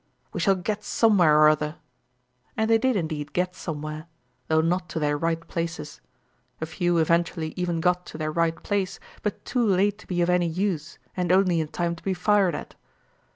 [0.33, 1.75] "We shall get somewhere or other!"
[2.57, 4.07] And they did indeed get somewhere,
[4.47, 6.01] though not to their right places;
[6.59, 10.29] a few eventually even got to their right place, but too late to be of
[10.31, 12.73] any use and only in time to be fired at.